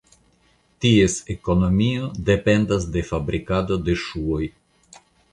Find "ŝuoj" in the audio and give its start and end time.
4.05-4.41